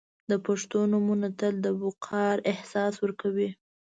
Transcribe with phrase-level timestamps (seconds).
[0.31, 3.49] •د پښتو نومونه تل د وقار احساس ورکوي.